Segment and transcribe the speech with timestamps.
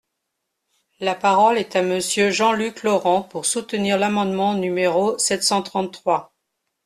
[0.99, 6.33] La parole est à Monsieur Jean-Luc Laurent, pour soutenir l’amendement numéro sept cent trente-trois.